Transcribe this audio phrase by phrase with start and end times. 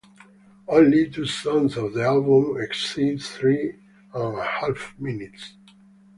[0.67, 3.75] Only two songs on the album exceed three
[4.15, 5.53] and a half minutes.